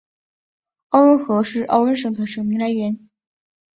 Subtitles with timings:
[0.89, 3.07] 奥恩河是奥恩省的省名来源。